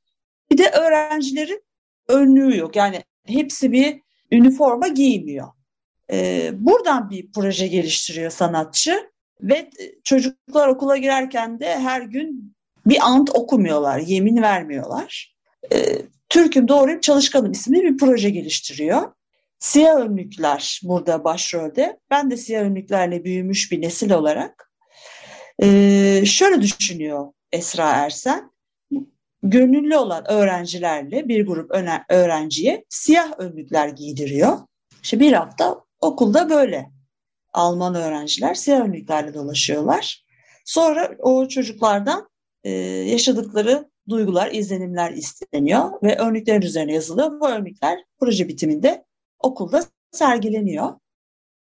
Bir 0.50 0.59
de 0.59 0.71
öğrencilerin 0.71 1.62
önlüğü 2.09 2.56
yok. 2.56 2.76
Yani 2.76 3.02
hepsi 3.26 3.73
bir 3.73 4.00
üniforma 4.33 4.88
giymiyor. 4.88 5.49
E, 6.12 6.50
buradan 6.54 7.11
bir 7.11 7.33
proje 7.33 7.66
geliştiriyor 7.66 8.30
sanatçı 8.30 9.11
ve 9.40 9.71
çocuklar 10.04 10.68
okula 10.68 10.97
girerken 10.97 11.61
de 11.61 11.78
her 11.78 12.02
gün 12.02 12.54
bir 12.87 12.99
ant 13.02 13.30
okumuyorlar, 13.30 13.99
yemin 13.99 14.42
vermiyorlar. 14.42 15.35
E, 15.73 16.02
Türk'üm 16.28 16.68
doğruyum 16.68 17.00
çalışkanım 17.00 17.52
isimli 17.52 17.83
bir 17.83 17.97
proje 17.97 18.30
geliştiriyor. 18.30 19.12
Siyah 19.59 19.97
önlükler 19.97 20.80
burada 20.83 21.25
başrolde. 21.25 22.00
Ben 22.11 22.30
de 22.30 22.37
siyah 22.37 22.62
önlüklerle 22.62 23.25
büyümüş 23.25 23.73
bir 23.73 23.83
nesil 23.83 24.11
olarak 24.11 24.73
e, 25.62 26.23
şöyle 26.26 26.62
düşünüyor 26.62 27.32
Esra 27.52 27.90
Ersen. 27.90 28.50
Gönüllü 29.42 29.96
olan 29.96 30.30
öğrencilerle 30.30 31.28
bir 31.28 31.46
grup 31.46 31.70
öğrenciye 32.08 32.84
siyah 32.88 33.32
önlükler 33.38 33.88
giydiriyor. 33.88 34.58
İşte 35.02 35.20
bir 35.20 35.32
hafta 35.32 35.84
okulda 36.00 36.50
böyle 36.50 36.90
Alman 37.52 37.94
öğrenciler 37.94 38.54
siyah 38.54 38.80
önlüklerle 38.80 39.34
dolaşıyorlar. 39.34 40.25
Sonra 40.64 41.16
o 41.18 41.49
çocuklardan 41.49 42.28
e, 42.64 42.70
yaşadıkları 43.11 43.90
duygular, 44.08 44.52
izlenimler 44.52 45.12
isteniyor 45.12 46.02
ve 46.02 46.16
önlüklerin 46.16 46.62
üzerine 46.62 46.94
yazılıyor. 46.94 47.40
Bu 47.40 47.49
önlükler 47.49 48.04
proje 48.18 48.49
bitiminde 48.49 49.04
okulda 49.38 49.84
sergileniyor. 50.12 50.92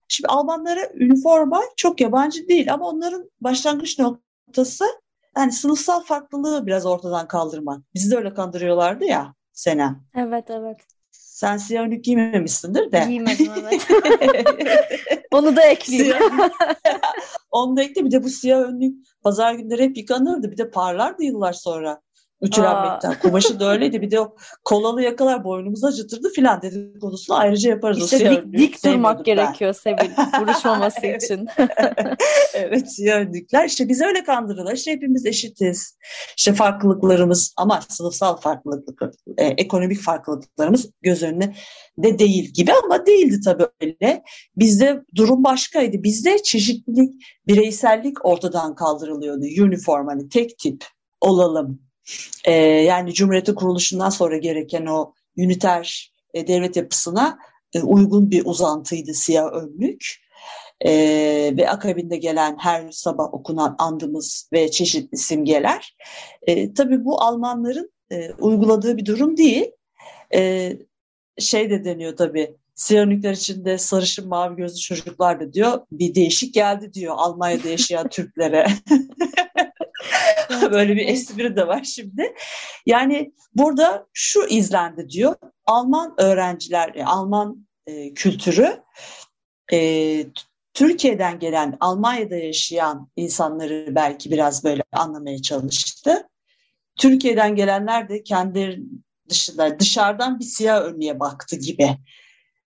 Şimdi 0.08 0.28
Almanlara 0.28 0.80
üniforma 0.94 1.62
çok 1.76 2.00
yabancı 2.00 2.48
değil 2.48 2.72
ama 2.72 2.88
onların 2.88 3.30
başlangıç 3.40 3.98
noktası 3.98 4.84
yani 5.36 5.52
sınıfsal 5.52 6.00
farklılığı 6.00 6.66
biraz 6.66 6.86
ortadan 6.86 7.28
kaldırmak. 7.28 7.94
Bizi 7.94 8.10
de 8.10 8.16
öyle 8.16 8.34
kandırıyorlardı 8.34 9.04
ya 9.04 9.34
Senem. 9.54 10.04
Evet 10.16 10.50
evet. 10.50 10.80
Sen 11.10 11.56
siyah 11.56 11.84
önlük 11.84 12.04
giymemişsindir 12.04 12.92
de. 12.92 13.04
Giymedim 13.08 13.52
evet. 13.60 13.88
Onu 15.32 15.56
da 15.56 15.62
ekleyeyim. 15.62 16.16
Onu 17.50 17.76
da 17.76 17.82
ekle 17.82 18.04
bir 18.04 18.10
de 18.10 18.24
bu 18.24 18.28
siyah 18.28 18.60
önlük 18.60 19.06
pazar 19.22 19.54
günleri 19.54 19.82
hep 19.82 19.96
yıkanırdı. 19.96 20.50
Bir 20.50 20.58
de 20.58 20.70
parlardı 20.70 21.22
yıllar 21.22 21.52
sonra 21.52 22.00
ütülenmekten. 22.44 23.18
Kumaşı 23.22 23.60
da 23.60 23.72
öyleydi. 23.72 24.02
Bir 24.02 24.10
de 24.10 24.20
o 24.20 24.36
kolalı 24.64 25.02
yakalar 25.02 25.44
boynumuzu 25.44 25.86
acıtırdı 25.86 26.28
filan 26.28 26.62
dedikodusunu 26.62 27.36
ayrıca 27.36 27.70
yaparız. 27.70 28.12
İşte 28.12 28.30
dik, 28.30 28.52
dik 28.52 28.84
durmak 28.84 29.18
ben. 29.18 29.24
gerekiyor 29.24 29.72
Sevil 29.72 30.10
buruşmaması 30.40 31.06
için. 31.22 31.48
evet 32.54 32.92
siyah 32.94 33.20
önlükler. 33.20 33.64
İşte 33.64 33.88
biz 33.88 34.00
öyle 34.00 34.24
kandırırlar. 34.24 34.74
İşte 34.74 34.92
hepimiz 34.92 35.26
eşitiz. 35.26 35.98
İşte 36.36 36.52
farklılıklarımız 36.52 37.54
ama 37.56 37.80
sınıfsal 37.88 38.36
farklılık, 38.36 39.02
e, 39.38 39.46
ekonomik 39.46 40.00
farklılıklarımız 40.00 40.90
göz 41.02 41.22
önüne 41.22 41.54
de 41.98 42.18
değil 42.18 42.52
gibi 42.54 42.72
ama 42.84 43.06
değildi 43.06 43.40
tabii 43.44 43.66
öyle. 43.80 44.22
Bizde 44.56 45.02
durum 45.14 45.44
başkaydı. 45.44 46.02
Bizde 46.02 46.42
çeşitlilik, 46.42 47.14
bireysellik 47.46 48.26
ortadan 48.26 48.74
kaldırılıyordu. 48.74 49.44
Uniform 49.62 50.06
hani 50.06 50.28
tek 50.28 50.58
tip 50.58 50.84
olalım 51.20 51.80
e, 52.44 52.52
yani 52.62 53.14
Cumhuriyet'in 53.14 53.54
kuruluşundan 53.54 54.10
sonra 54.10 54.36
gereken 54.36 54.86
o 54.86 55.14
üniter 55.36 56.12
e, 56.34 56.46
devlet 56.46 56.76
yapısına 56.76 57.38
e, 57.72 57.82
uygun 57.82 58.30
bir 58.30 58.42
uzantıydı 58.46 59.14
siyah 59.14 59.52
önlük. 59.52 60.24
E, 60.80 60.92
ve 61.56 61.70
akabinde 61.70 62.16
gelen 62.16 62.56
her 62.58 62.90
sabah 62.90 63.34
okunan 63.34 63.76
andımız 63.78 64.48
ve 64.52 64.70
çeşitli 64.70 65.18
simgeler. 65.18 65.96
E, 66.42 66.74
tabii 66.74 67.04
bu 67.04 67.22
Almanların 67.22 67.92
e, 68.10 68.32
uyguladığı 68.32 68.96
bir 68.96 69.06
durum 69.06 69.36
değil. 69.36 69.70
E, 70.34 70.72
şey 71.38 71.70
de 71.70 71.84
deniyor 71.84 72.16
tabii 72.16 72.56
siyah 72.74 73.02
önlükler 73.02 73.32
içinde 73.32 73.78
sarışın 73.78 74.28
mavi 74.28 74.56
gözlü 74.56 74.80
çocuklar 74.80 75.40
da 75.40 75.52
diyor 75.52 75.80
bir 75.92 76.14
değişik 76.14 76.54
geldi 76.54 76.94
diyor 76.94 77.14
Almanya'da 77.18 77.68
yaşayan 77.68 78.08
Türklere. 78.10 78.66
Böyle 80.72 80.96
bir 80.96 81.08
espri 81.08 81.56
de 81.56 81.66
var 81.66 81.84
şimdi. 81.84 82.34
Yani 82.86 83.32
burada 83.54 84.06
şu 84.12 84.46
izlendi 84.46 85.08
diyor. 85.08 85.34
Alman 85.66 86.14
öğrenciler, 86.18 86.94
e, 86.94 87.04
Alman 87.04 87.66
e, 87.86 88.14
kültürü 88.14 88.82
e, 89.72 90.26
Türkiye'den 90.74 91.38
gelen, 91.38 91.76
Almanya'da 91.80 92.36
yaşayan 92.36 93.10
insanları 93.16 93.86
belki 93.90 94.30
biraz 94.30 94.64
böyle 94.64 94.82
anlamaya 94.92 95.42
çalıştı. 95.42 96.28
Türkiye'den 96.96 97.56
gelenler 97.56 98.08
de 98.08 98.22
kendi 98.22 98.80
dışında 99.28 99.78
dışarıdan 99.80 100.38
bir 100.38 100.44
siyah 100.44 100.82
önlüğe 100.82 101.20
baktı 101.20 101.56
gibi. 101.56 101.90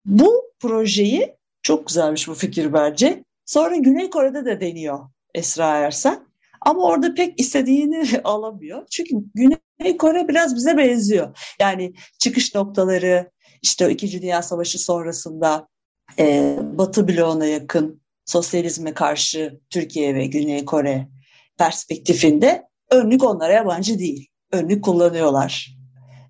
Bu 0.04 0.44
projeyi 0.60 1.36
çok 1.62 1.88
güzelmiş 1.88 2.28
bu 2.28 2.34
fikir 2.34 2.72
bence. 2.72 3.24
Sonra 3.46 3.76
Güney 3.76 4.10
Kore'de 4.10 4.44
de 4.44 4.60
deniyor 4.60 4.98
Esra 5.34 5.76
Ersen. 5.76 6.31
Ama 6.66 6.82
orada 6.82 7.14
pek 7.14 7.40
istediğini 7.40 8.20
alamıyor. 8.24 8.86
Çünkü 8.90 9.16
Güney 9.34 9.96
Kore 9.96 10.28
biraz 10.28 10.56
bize 10.56 10.76
benziyor. 10.76 11.38
Yani 11.60 11.94
çıkış 12.18 12.54
noktaları 12.54 13.30
işte 13.62 13.90
İkinci 13.90 14.22
Dünya 14.22 14.42
Savaşı 14.42 14.78
sonrasında 14.78 15.68
e, 16.18 16.58
Batı 16.62 17.08
bloğuna 17.08 17.46
yakın 17.46 18.02
sosyalizme 18.24 18.94
karşı 18.94 19.60
Türkiye 19.70 20.14
ve 20.14 20.26
Güney 20.26 20.64
Kore 20.64 21.08
perspektifinde 21.58 22.62
önlük 22.90 23.24
onlara 23.24 23.52
yabancı 23.52 23.98
değil. 23.98 24.28
Önlük 24.52 24.84
kullanıyorlar. 24.84 25.76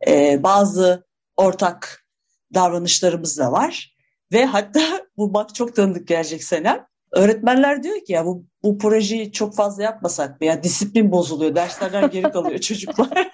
E, 0.06 0.42
bazı 0.42 1.06
ortak 1.36 2.06
davranışlarımız 2.54 3.38
da 3.38 3.52
var. 3.52 3.96
Ve 4.32 4.44
hatta 4.44 4.80
bu 5.16 5.34
bak 5.34 5.54
çok 5.54 5.76
tanıdık 5.76 6.08
gelecek 6.08 6.44
Senem. 6.44 6.86
Öğretmenler 7.12 7.82
diyor 7.82 8.04
ki 8.04 8.12
ya 8.12 8.26
bu, 8.26 8.44
bu 8.62 8.78
projeyi 8.78 9.32
çok 9.32 9.56
fazla 9.56 9.82
yapmasak 9.82 10.40
mı? 10.40 10.46
Ya 10.46 10.62
disiplin 10.62 11.12
bozuluyor, 11.12 11.54
derslerden 11.54 12.10
geri 12.10 12.30
kalıyor 12.30 12.58
çocuklar. 12.58 13.08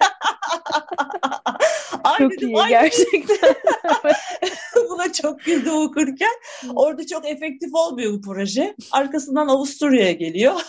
aynı 2.03 2.29
çok 2.29 2.41
iyi 2.41 2.57
aynı. 2.57 2.69
gerçekten. 2.69 3.55
Buna 4.89 5.13
çok 5.13 5.39
güldüm 5.39 5.75
okurken. 5.75 6.33
Orada 6.75 7.07
çok 7.07 7.27
efektif 7.27 7.69
olmuyor 7.73 8.13
bu 8.13 8.21
proje. 8.21 8.75
Arkasından 8.91 9.47
Avusturya'ya 9.47 10.11
geliyor. 10.11 10.61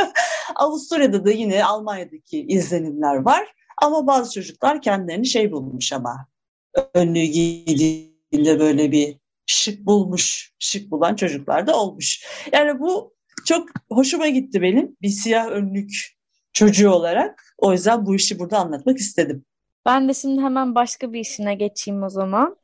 Avusturya'da 0.54 1.24
da 1.24 1.30
yine 1.30 1.64
Almanya'daki 1.64 2.46
izlenimler 2.48 3.14
var. 3.14 3.54
Ama 3.82 4.06
bazı 4.06 4.32
çocuklar 4.32 4.82
kendilerini 4.82 5.26
şey 5.26 5.52
bulmuş 5.52 5.92
ama 5.92 6.26
önlüğü 6.94 7.24
giydiğinde 7.24 8.60
böyle 8.60 8.92
bir 8.92 9.23
şık 9.46 9.86
bulmuş, 9.86 10.52
şık 10.58 10.90
bulan 10.90 11.14
çocuklar 11.14 11.66
da 11.66 11.80
olmuş. 11.80 12.26
Yani 12.52 12.80
bu 12.80 13.14
çok 13.46 13.68
hoşuma 13.90 14.28
gitti 14.28 14.62
benim 14.62 14.96
bir 15.02 15.08
siyah 15.08 15.46
önlük 15.46 15.90
çocuğu 16.52 16.90
olarak. 16.90 17.54
O 17.58 17.72
yüzden 17.72 18.06
bu 18.06 18.14
işi 18.14 18.38
burada 18.38 18.58
anlatmak 18.58 18.98
istedim. 18.98 19.44
Ben 19.86 20.08
de 20.08 20.14
şimdi 20.14 20.42
hemen 20.42 20.74
başka 20.74 21.12
bir 21.12 21.20
işine 21.20 21.54
geçeyim 21.54 22.02
o 22.02 22.08
zaman. 22.08 22.56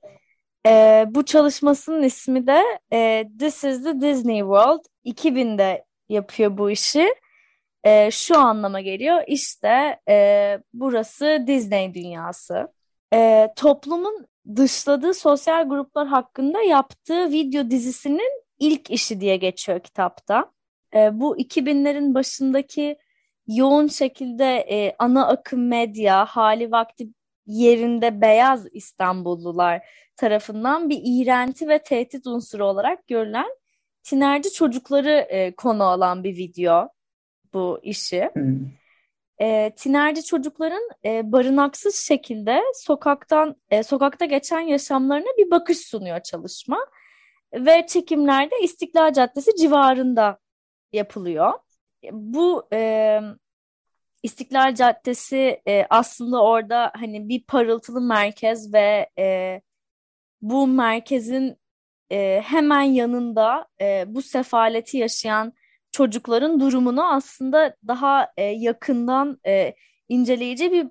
Ee, 0.67 1.07
bu 1.09 1.25
çalışmasının 1.25 2.03
ismi 2.03 2.47
de 2.47 2.63
e, 2.93 3.29
This 3.39 3.65
is 3.65 3.85
the 3.85 4.01
Disney 4.01 4.41
World. 4.41 4.85
2000'de 5.05 5.85
yapıyor 6.09 6.59
bu 6.59 6.71
işi. 6.71 7.15
E, 7.85 8.11
şu 8.11 8.39
anlama 8.39 8.81
geliyor. 8.81 9.23
İşte 9.27 10.01
e, 10.09 10.59
burası 10.73 11.45
Disney 11.47 11.95
dünyası. 11.95 12.73
E, 13.15 13.49
toplumun 13.57 14.27
dışladığı 14.57 15.15
sosyal 15.15 15.69
gruplar 15.69 16.07
hakkında 16.09 16.63
yaptığı 16.63 17.31
video 17.31 17.71
dizisinin 17.71 18.43
ilk 18.59 18.91
işi 18.91 19.21
diye 19.21 19.37
geçiyor 19.37 19.81
kitapta. 19.81 20.53
E, 20.95 21.21
bu 21.21 21.39
2000'lerin 21.39 22.15
başındaki 22.15 22.97
yoğun 23.47 23.87
şekilde 23.87 24.45
e, 24.71 24.97
ana 24.99 25.27
akım 25.27 25.69
medya, 25.69 26.25
hali 26.25 26.71
vakti 26.71 27.09
yerinde 27.47 28.21
beyaz 28.21 28.67
İstanbullular 28.73 29.87
tarafından 30.17 30.91
bir 30.91 31.01
iğrenti 31.05 31.69
ve 31.69 31.83
tehdit 31.83 32.27
unsuru 32.27 32.67
olarak 32.67 33.09
görülen 33.09 33.51
tinerci 34.03 34.53
çocukları 34.53 35.11
e, 35.11 35.55
konu 35.55 35.85
alan 35.85 36.25
bir 36.25 36.37
video 36.37 36.89
bu 37.55 37.81
işi. 37.83 38.31
Hmm. 38.33 38.80
E, 39.41 39.73
tinerci 39.77 40.25
çocukların 40.25 40.89
e, 41.05 41.33
barınaksız 41.33 41.97
şekilde 41.97 42.63
sokaktan 42.75 43.57
e, 43.71 43.83
sokakta 43.83 44.25
geçen 44.25 44.61
yaşamlarına 44.61 45.29
bir 45.39 45.51
bakış 45.51 45.79
sunuyor 45.79 46.21
çalışma 46.21 46.79
ve 47.55 47.87
çekimlerde 47.87 48.55
İstiklal 48.63 49.13
Caddesi 49.13 49.57
civarında 49.57 50.39
yapılıyor. 50.93 51.53
Bu 52.13 52.69
e, 52.73 53.21
İstiklal 54.23 54.75
Caddesi 54.75 55.63
e, 55.69 55.87
aslında 55.91 56.43
orada 56.43 56.93
hani 56.95 57.29
bir 57.29 57.45
parıltılı 57.45 58.01
merkez 58.01 58.75
ve 58.75 59.11
e, 59.19 59.61
bu 60.43 60.67
merkezin 60.67 61.57
e, 62.11 62.41
hemen 62.45 62.83
yanında 62.83 63.67
e, 63.81 64.05
bu 64.07 64.23
sefaleti 64.23 64.99
yaşayan 64.99 65.53
çocukların 65.93 66.61
durumunu 66.61 67.13
aslında 67.13 67.77
daha 67.89 68.33
e, 68.37 68.45
yakından 68.45 69.41
e, 69.47 69.75
inceleyici 70.09 70.73
bir 70.73 70.87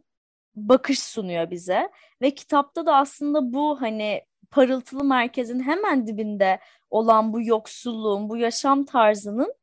bakış 0.55 0.99
sunuyor 0.99 1.51
bize 1.51 1.89
ve 2.21 2.35
kitapta 2.35 2.85
da 2.85 2.95
aslında 2.95 3.53
bu 3.53 3.81
hani 3.81 4.21
parıltılı 4.51 5.03
merkezin 5.03 5.59
hemen 5.59 6.07
dibinde 6.07 6.59
olan 6.89 7.33
bu 7.33 7.41
yoksulluğun, 7.41 8.29
bu 8.29 8.37
yaşam 8.37 8.85
tarzının 8.85 9.53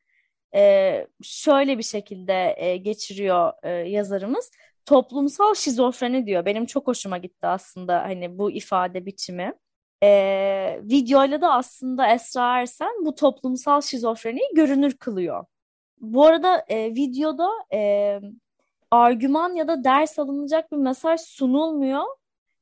e, 0.54 1.06
şöyle 1.22 1.78
bir 1.78 1.82
şekilde 1.82 2.54
e, 2.58 2.76
geçiriyor 2.76 3.52
e, 3.62 3.70
yazarımız. 3.70 4.50
Toplumsal 4.86 5.54
şizofreni 5.54 6.26
diyor. 6.26 6.44
Benim 6.44 6.66
çok 6.66 6.86
hoşuma 6.86 7.18
gitti 7.18 7.46
aslında 7.46 8.02
hani 8.02 8.38
bu 8.38 8.50
ifade 8.50 9.06
biçimi. 9.06 9.52
E, 10.02 10.80
videoyla 10.82 11.40
da 11.40 11.52
aslında 11.52 12.08
Esra 12.08 12.60
Ersen 12.60 13.04
bu 13.04 13.14
toplumsal 13.14 13.80
şizofreniyi 13.80 14.48
görünür 14.54 14.96
kılıyor. 14.96 15.44
Bu 16.00 16.26
arada 16.26 16.64
e, 16.68 16.94
videoda 16.94 17.50
e, 17.72 18.20
argüman 18.90 19.54
ya 19.54 19.68
da 19.68 19.84
ders 19.84 20.18
alınacak 20.18 20.72
bir 20.72 20.76
mesaj 20.76 21.20
sunulmuyor. 21.20 22.04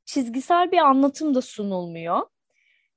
Çizgisel 0.05 0.73
bir 0.73 0.79
anlatım 0.79 1.35
da 1.35 1.42
sunulmuyor. 1.42 2.23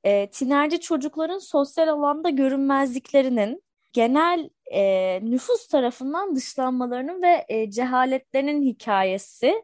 E, 0.03 0.29
tinerci 0.29 0.79
çocukların 0.79 1.37
sosyal 1.39 1.87
alanda 1.87 2.29
görünmezliklerinin 2.29 3.63
genel 3.93 4.49
e, 4.73 5.19
nüfus 5.23 5.67
tarafından 5.67 6.35
dışlanmalarının 6.35 7.21
ve 7.21 7.45
e, 7.49 7.71
cehaletlerinin 7.71 8.61
hikayesi 8.63 9.63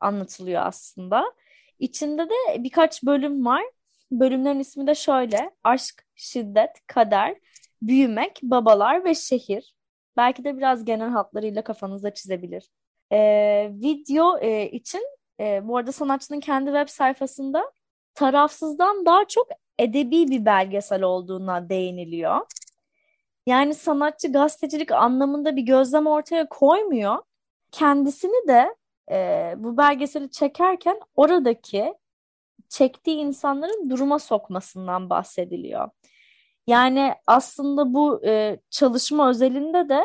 anlatılıyor 0.00 0.62
aslında. 0.66 1.24
İçinde 1.78 2.28
de 2.28 2.64
birkaç 2.64 3.02
bölüm 3.02 3.46
var. 3.46 3.62
Bölümlerin 4.20 4.60
ismi 4.60 4.86
de 4.86 4.94
şöyle. 4.94 5.50
Aşk, 5.64 6.04
şiddet, 6.14 6.70
kader, 6.86 7.36
büyümek, 7.82 8.40
babalar 8.42 9.04
ve 9.04 9.14
şehir. 9.14 9.74
Belki 10.16 10.44
de 10.44 10.56
biraz 10.56 10.84
genel 10.84 11.10
hatlarıyla 11.10 11.64
kafanızda 11.64 12.14
çizebilir. 12.14 12.70
E, 13.12 13.18
video 13.72 14.38
e, 14.38 14.70
için 14.70 15.02
e, 15.40 15.68
bu 15.68 15.76
arada 15.76 15.92
sanatçının 15.92 16.40
kendi 16.40 16.66
web 16.66 16.88
sayfasında 16.88 17.72
tarafsızdan 18.14 19.06
daha 19.06 19.24
çok 19.28 19.48
edebi 19.78 20.28
bir 20.28 20.44
belgesel 20.44 21.02
olduğuna 21.02 21.68
değiniliyor. 21.68 22.40
Yani 23.46 23.74
sanatçı 23.74 24.32
gazetecilik 24.32 24.92
anlamında 24.92 25.56
bir 25.56 25.62
gözlem 25.62 26.06
ortaya 26.06 26.48
koymuyor. 26.48 27.16
Kendisini 27.70 28.48
de 28.48 28.76
e, 29.10 29.54
bu 29.56 29.76
belgeseli 29.76 30.30
çekerken 30.30 31.00
oradaki 31.16 31.94
çektiği 32.74 33.16
insanların 33.16 33.90
duruma 33.90 34.18
sokmasından 34.18 35.10
bahsediliyor. 35.10 35.90
Yani 36.66 37.14
aslında 37.26 37.94
bu 37.94 38.26
e, 38.26 38.60
çalışma 38.70 39.30
özelinde 39.30 39.88
de 39.88 40.04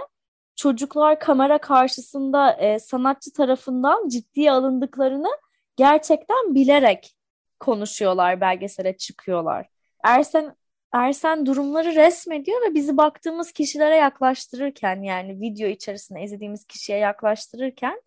çocuklar 0.56 1.20
kamera 1.20 1.58
karşısında 1.58 2.52
e, 2.52 2.80
sanatçı 2.80 3.34
tarafından 3.34 4.08
ciddiye 4.08 4.52
alındıklarını 4.52 5.30
gerçekten 5.76 6.56
bilerek 6.56 7.16
konuşuyorlar, 7.60 8.42
belgesele 8.42 8.98
çıkıyorlar. 8.98 9.70
Ersen 10.04 10.56
Ersen 10.94 11.46
durumları 11.46 11.96
resmediyor 11.96 12.62
ve 12.62 12.74
bizi 12.74 12.98
baktığımız 12.98 13.52
kişilere 13.52 13.96
yaklaştırırken 13.96 15.02
yani 15.02 15.42
video 15.42 15.68
içerisinde 15.68 16.24
izlediğimiz 16.24 16.66
kişiye 16.66 16.98
yaklaştırırken 16.98 18.02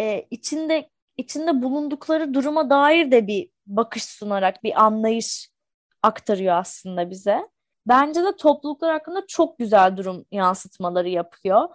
e, 0.00 0.26
içinde 0.30 0.90
içinde 1.16 1.62
bulundukları 1.62 2.34
duruma 2.34 2.70
dair 2.70 3.10
de 3.10 3.26
bir 3.26 3.48
bakış 3.66 4.04
sunarak 4.04 4.64
bir 4.64 4.84
anlayış 4.84 5.50
aktarıyor 6.02 6.56
aslında 6.56 7.10
bize. 7.10 7.48
Bence 7.86 8.24
de 8.24 8.36
topluluklar 8.36 8.92
hakkında 8.92 9.26
çok 9.26 9.58
güzel 9.58 9.96
durum 9.96 10.24
yansıtmaları 10.30 11.08
yapıyor. 11.08 11.68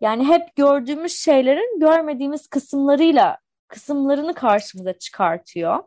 Yani 0.00 0.24
hep 0.28 0.56
gördüğümüz 0.56 1.12
şeylerin 1.12 1.80
görmediğimiz 1.80 2.46
kısımlarıyla 2.46 3.38
kısımlarını 3.68 4.34
karşımıza 4.34 4.92
çıkartıyor. 4.92 5.84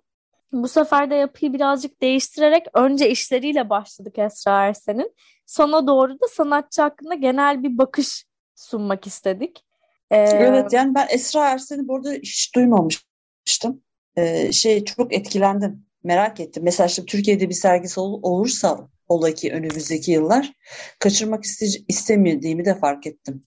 Bu 0.51 0.67
sefer 0.67 1.09
de 1.09 1.15
yapıyı 1.15 1.53
birazcık 1.53 2.01
değiştirerek 2.01 2.65
önce 2.73 3.09
işleriyle 3.09 3.69
başladık 3.69 4.19
Esra 4.19 4.67
Ersen'in. 4.67 5.15
Sona 5.45 5.87
doğru 5.87 6.13
da 6.13 6.27
sanatçı 6.27 6.81
hakkında 6.81 7.13
genel 7.13 7.63
bir 7.63 7.77
bakış 7.77 8.25
sunmak 8.55 9.07
istedik. 9.07 9.65
Ee, 10.11 10.17
Evet 10.17 10.73
yani 10.73 10.95
ben 10.95 11.07
Esra 11.09 11.49
Ersen'i 11.49 11.87
bu 11.87 11.95
arada 11.95 12.11
hiç 12.11 12.55
duymamıştım. 12.55 13.83
Ee, 14.17 14.51
şey 14.51 14.85
çok 14.85 15.13
etkilendim. 15.13 15.85
Merak 16.03 16.39
ettim. 16.39 16.63
Mesela 16.63 16.87
şimdi 16.87 17.05
Türkiye'de 17.05 17.49
bir 17.49 17.53
sergisi 17.53 17.99
ol- 17.99 18.19
olursa 18.23 18.89
ola 19.07 19.31
ki 19.33 19.53
önümüzdeki 19.53 20.11
yıllar 20.11 20.53
kaçırmak 20.99 21.43
iste- 21.43 21.83
istemediğimi 21.87 22.65
de 22.65 22.75
fark 22.75 23.07
ettim. 23.07 23.43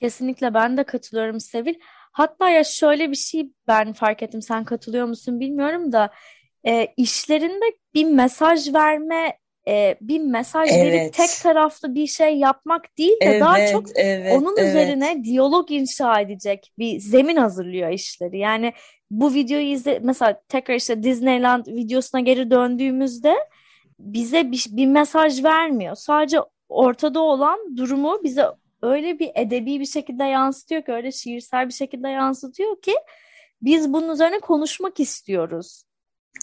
Kesinlikle 0.00 0.54
ben 0.54 0.76
de 0.76 0.84
katılıyorum 0.84 1.40
Sevil. 1.40 1.74
Hatta 2.12 2.50
ya 2.50 2.64
şöyle 2.64 3.10
bir 3.10 3.16
şey 3.16 3.52
ben 3.68 3.92
fark 3.92 4.22
ettim. 4.22 4.42
Sen 4.42 4.64
katılıyor 4.64 5.06
musun 5.06 5.40
bilmiyorum 5.40 5.92
da 5.92 6.10
e, 6.66 6.86
işlerinde 6.96 7.64
bir 7.94 8.04
mesaj 8.04 8.74
verme, 8.74 9.38
e, 9.68 9.96
bir 10.00 10.20
mesaj 10.20 10.70
verip 10.70 10.94
Evet. 10.94 11.14
tek 11.14 11.30
taraflı 11.42 11.94
bir 11.94 12.06
şey 12.06 12.36
yapmak 12.36 12.98
değil 12.98 13.16
de 13.22 13.40
daha 13.40 13.58
Evet, 13.58 13.72
çok 13.72 13.84
evet, 13.94 14.36
onun 14.36 14.56
evet. 14.58 14.68
üzerine 14.68 15.24
diyalog 15.24 15.70
inşa 15.70 16.20
edecek 16.20 16.72
bir 16.78 17.00
zemin 17.00 17.36
hazırlıyor 17.36 17.90
işleri. 17.90 18.38
Yani 18.38 18.72
bu 19.10 19.34
videoyu 19.34 19.66
izle 19.66 19.98
mesela 20.02 20.42
tekrar 20.48 20.74
işte 20.74 21.02
Disneyland 21.02 21.66
videosuna 21.66 22.20
geri 22.20 22.50
döndüğümüzde 22.50 23.34
bize 23.98 24.52
bir, 24.52 24.66
bir 24.70 24.86
mesaj 24.86 25.44
vermiyor. 25.44 25.94
Sadece 25.94 26.38
ortada 26.68 27.20
olan 27.20 27.76
durumu 27.76 28.20
bize 28.24 28.46
öyle 28.82 29.18
bir 29.18 29.30
edebi 29.34 29.80
bir 29.80 29.86
şekilde 29.86 30.24
yansıtıyor 30.24 30.82
ki 30.82 30.92
öyle 30.92 31.12
şiirsel 31.12 31.68
bir 31.68 31.74
şekilde 31.74 32.08
yansıtıyor 32.08 32.82
ki 32.82 32.94
biz 33.62 33.92
bunun 33.92 34.12
üzerine 34.12 34.38
konuşmak 34.38 35.00
istiyoruz. 35.00 35.82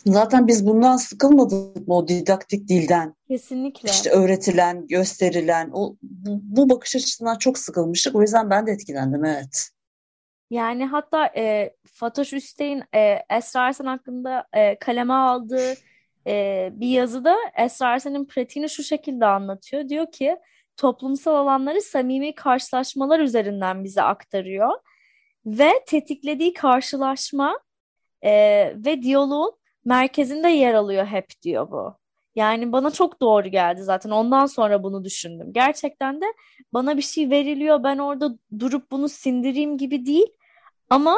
Zaten 0.05 0.47
biz 0.47 0.65
bundan 0.65 0.97
sıkılmadık 0.97 1.87
mı 1.87 1.95
o 1.95 2.07
didaktik 2.07 2.67
dilden? 2.67 3.15
Kesinlikle. 3.27 3.89
İşte 3.89 4.09
öğretilen, 4.09 4.87
gösterilen 4.87 5.69
o 5.73 5.95
bu, 6.01 6.39
bu 6.41 6.69
bakış 6.69 6.95
açısından 6.95 7.37
çok 7.37 7.57
sıkılmıştık. 7.57 8.15
O 8.15 8.21
yüzden 8.21 8.49
ben 8.49 8.67
de 8.67 8.71
etkilendim 8.71 9.25
evet. 9.25 9.69
Yani 10.49 10.85
hatta 10.85 11.25
e, 11.37 11.73
Fatoş 11.93 12.33
Üstey'in 12.33 12.83
e, 12.95 13.19
Esra 13.29 13.67
Ersen 13.67 13.85
hakkında 13.85 14.47
e, 14.53 14.79
kaleme 14.79 15.13
aldığı 15.13 15.73
e, 16.27 16.69
bir 16.73 16.87
yazıda 16.87 17.35
Esra 17.57 17.93
Ersen'in 17.93 18.25
pratiğini 18.25 18.69
şu 18.69 18.83
şekilde 18.83 19.25
anlatıyor. 19.25 19.89
Diyor 19.89 20.11
ki 20.11 20.37
toplumsal 20.77 21.35
alanları 21.35 21.81
samimi 21.81 22.35
karşılaşmalar 22.35 23.19
üzerinden 23.19 23.83
bize 23.83 24.01
aktarıyor 24.01 24.71
ve 25.45 25.69
tetiklediği 25.87 26.53
karşılaşma 26.53 27.59
e, 28.21 28.31
ve 28.75 29.01
diyaloğun 29.01 29.53
merkezinde 29.85 30.49
yer 30.49 30.73
alıyor 30.73 31.05
hep 31.05 31.25
diyor 31.41 31.71
bu. 31.71 31.97
Yani 32.35 32.71
bana 32.71 32.91
çok 32.91 33.21
doğru 33.21 33.47
geldi 33.47 33.83
zaten. 33.83 34.09
Ondan 34.09 34.45
sonra 34.45 34.83
bunu 34.83 35.03
düşündüm. 35.03 35.47
Gerçekten 35.53 36.21
de 36.21 36.25
bana 36.73 36.97
bir 36.97 37.01
şey 37.01 37.29
veriliyor. 37.29 37.83
Ben 37.83 37.97
orada 37.97 38.29
durup 38.59 38.91
bunu 38.91 39.09
sindireyim 39.09 39.77
gibi 39.77 40.05
değil. 40.05 40.27
Ama 40.89 41.17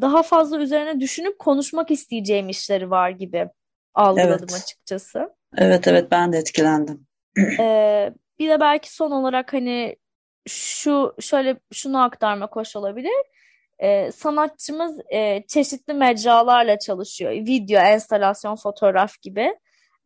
daha 0.00 0.22
fazla 0.22 0.58
üzerine 0.58 1.00
düşünüp 1.00 1.38
konuşmak 1.38 1.90
isteyeceğim 1.90 2.48
işleri 2.48 2.90
var 2.90 3.10
gibi 3.10 3.48
algıladım 3.94 4.48
Evet. 4.50 4.62
açıkçası. 4.62 5.34
Evet 5.56 5.88
evet 5.88 6.10
ben 6.10 6.32
de 6.32 6.38
etkilendim. 6.38 7.06
Ee, 7.60 8.12
bir 8.38 8.48
de 8.48 8.60
belki 8.60 8.94
son 8.94 9.10
olarak 9.10 9.52
hani 9.52 9.96
şu 10.48 11.14
şöyle 11.20 11.56
şunu 11.72 12.02
aktarmak 12.02 12.56
hoş 12.56 12.76
olabilir. 12.76 13.12
Ee, 13.82 14.12
sanatçımız 14.12 15.00
e, 15.12 15.44
çeşitli 15.48 15.94
mecralarla 15.94 16.78
çalışıyor. 16.78 17.32
Video, 17.32 17.80
enstalasyon, 17.80 18.56
fotoğraf 18.56 19.22
gibi. 19.22 19.54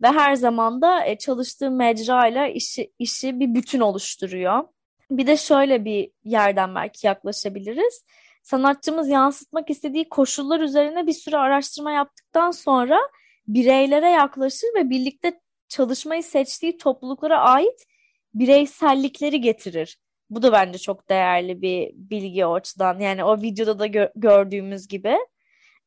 Ve 0.03 0.09
her 0.09 0.35
zaman 0.35 0.83
da 0.83 1.05
e, 1.05 1.19
çalıştığı 1.19 1.71
mecrayla 1.71 2.47
işi, 2.47 2.93
işi 2.99 3.41
bir 3.41 3.55
bütün 3.55 3.81
oluşturuyor. 3.81 4.65
Bir 5.11 5.27
de 5.27 5.37
şöyle 5.37 5.85
bir 5.85 6.11
yerden 6.25 6.75
belki 6.75 7.07
yaklaşabiliriz. 7.07 8.05
Sanatçımız 8.43 9.09
yansıtmak 9.09 9.71
istediği 9.71 10.09
koşullar 10.09 10.61
üzerine 10.61 11.07
bir 11.07 11.13
sürü 11.13 11.37
araştırma 11.37 11.93
yaptıktan 11.93 12.51
sonra 12.51 12.99
bireylere 13.49 14.11
yaklaşır 14.11 14.69
ve 14.77 14.91
birlikte 14.91 15.41
çalışmayı 15.69 16.23
seçtiği 16.23 16.79
topluluklara 16.79 17.39
ait 17.39 17.87
bireysellikleri 18.35 19.41
getirir. 19.41 19.99
Bu 20.31 20.43
da 20.43 20.53
bence 20.53 20.79
çok 20.79 21.09
değerli 21.09 21.63
bir 21.63 21.91
bilgi 21.95 22.47
o 22.47 22.55
açıdan. 22.55 22.99
Yani 22.99 23.25
o 23.25 23.43
videoda 23.43 23.79
da 23.79 23.87
gö- 23.87 24.13
gördüğümüz 24.17 24.89
gibi. 24.89 25.17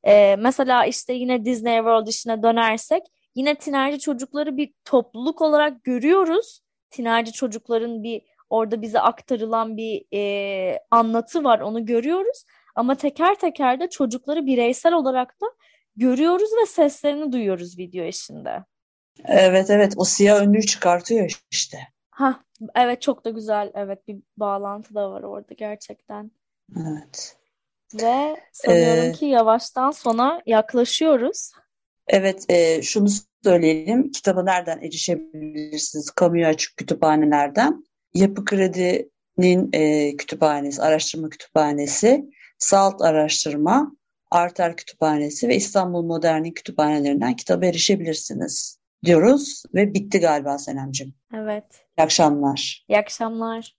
Ee, 0.03 0.36
mesela 0.39 0.86
işte 0.86 1.13
yine 1.13 1.45
Disney 1.45 1.77
World 1.77 2.08
işine 2.08 2.43
dönersek 2.43 3.03
yine 3.36 3.56
tinerci 3.56 3.99
çocukları 3.99 4.58
bir 4.58 4.73
topluluk 4.86 5.41
olarak 5.41 5.84
görüyoruz. 5.84 6.60
Tinerci 6.89 7.32
çocukların 7.32 8.03
bir 8.03 8.21
orada 8.49 8.82
bize 8.82 8.99
aktarılan 8.99 9.77
bir 9.77 10.06
e, 10.13 10.79
anlatı 10.91 11.43
var 11.43 11.60
onu 11.60 11.86
görüyoruz. 11.86 12.45
Ama 12.75 12.95
teker 12.95 13.36
teker 13.36 13.79
de 13.79 13.89
çocukları 13.89 14.45
bireysel 14.45 14.93
olarak 14.93 15.41
da 15.41 15.45
görüyoruz 15.95 16.49
ve 16.62 16.65
seslerini 16.65 17.32
duyuyoruz 17.32 17.77
video 17.77 18.06
işinde. 18.06 18.63
Evet 19.25 19.69
evet 19.69 19.93
o 19.97 20.06
siyah 20.06 20.41
önlüğü 20.41 20.65
çıkartıyor 20.65 21.41
işte. 21.51 21.77
Ha, 22.13 22.39
evet 22.76 23.02
çok 23.02 23.26
da 23.26 23.30
güzel. 23.30 23.71
Evet 23.73 24.08
bir 24.08 24.17
bağlantı 24.38 24.95
da 24.95 25.12
var 25.12 25.23
orada 25.23 25.54
gerçekten. 25.54 26.32
Evet. 26.78 27.38
Ve 27.93 28.38
sanıyorum 28.52 29.10
Ee, 29.10 29.12
ki 29.12 29.26
yavaştan 29.26 29.91
sona 29.91 30.41
yaklaşıyoruz. 30.45 31.52
Evet, 32.08 32.45
e, 32.49 32.82
şunu 32.82 33.08
söyleyelim. 33.43 34.12
Kitaba 34.12 34.43
nereden 34.43 34.82
erişebilirsiniz? 34.82 36.12
Kamuya 36.12 36.49
açık 36.49 36.78
kütüphanelerden. 36.78 37.86
Yapı 38.13 38.45
Kredi'nin 38.45 39.69
e, 39.73 40.15
kütüphanesi, 40.17 40.82
araştırma 40.82 41.30
kütüphanesi, 41.30 42.26
Salt 42.58 43.02
Araştırma, 43.02 43.91
Arter 44.32 44.78
Kütüphanesi 44.78 45.47
ve 45.47 45.56
İstanbul 45.56 46.04
Modern'in 46.04 46.52
kütüphanelerinden 46.52 47.36
kitaba 47.36 47.65
erişebilirsiniz 47.65 48.80
diyoruz 49.06 49.63
ve 49.73 49.93
bitti 49.93 50.19
galiba 50.19 50.58
Senemciğim. 50.58 51.13
Evet. 51.34 51.86
İyi 51.98 52.04
akşamlar. 52.04 52.86
İyi 52.89 52.98
akşamlar. 53.00 53.76